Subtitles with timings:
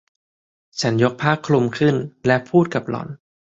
[0.79, 1.95] ฉันยกผ้าคลุมขึ้น
[2.25, 3.07] และพูดกับหล่อน